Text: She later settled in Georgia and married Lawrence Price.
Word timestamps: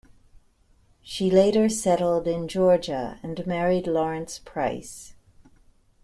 She 1.03 1.29
later 1.29 1.69
settled 1.69 2.25
in 2.25 2.47
Georgia 2.47 3.19
and 3.21 3.45
married 3.45 3.85
Lawrence 3.85 4.39
Price. 4.39 5.13